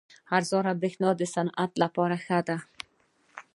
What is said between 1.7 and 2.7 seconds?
لپاره ښه ده.